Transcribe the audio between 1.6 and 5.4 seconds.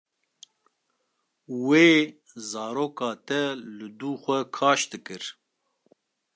Wê zaroka te li du xwe kaş dikir.